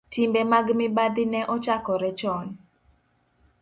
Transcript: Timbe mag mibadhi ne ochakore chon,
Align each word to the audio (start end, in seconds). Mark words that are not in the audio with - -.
Timbe 0.13 0.41
mag 0.51 0.65
mibadhi 0.79 1.23
ne 1.31 1.41
ochakore 1.53 2.11
chon, 2.19 2.47